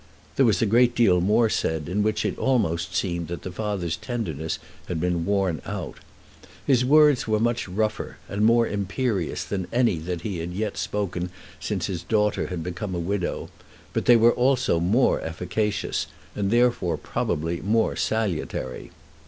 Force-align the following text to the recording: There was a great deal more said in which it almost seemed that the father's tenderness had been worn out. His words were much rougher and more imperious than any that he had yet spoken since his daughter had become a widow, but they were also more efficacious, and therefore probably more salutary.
There 0.35 0.47
was 0.47 0.63
a 0.63 0.65
great 0.65 0.95
deal 0.95 1.21
more 1.21 1.47
said 1.47 1.87
in 1.87 2.01
which 2.01 2.25
it 2.25 2.35
almost 2.39 2.95
seemed 2.95 3.27
that 3.27 3.43
the 3.43 3.51
father's 3.51 3.95
tenderness 3.95 4.57
had 4.87 4.99
been 4.99 5.25
worn 5.25 5.61
out. 5.63 5.99
His 6.65 6.83
words 6.83 7.27
were 7.27 7.39
much 7.39 7.67
rougher 7.69 8.17
and 8.27 8.43
more 8.43 8.67
imperious 8.67 9.43
than 9.43 9.67
any 9.71 9.99
that 9.99 10.21
he 10.21 10.39
had 10.39 10.53
yet 10.53 10.75
spoken 10.75 11.29
since 11.59 11.85
his 11.85 12.01
daughter 12.01 12.47
had 12.47 12.63
become 12.63 12.95
a 12.95 12.99
widow, 12.99 13.51
but 13.93 14.05
they 14.05 14.15
were 14.15 14.33
also 14.33 14.79
more 14.79 15.21
efficacious, 15.21 16.07
and 16.35 16.49
therefore 16.49 16.97
probably 16.97 17.61
more 17.61 17.95
salutary. 17.95 18.89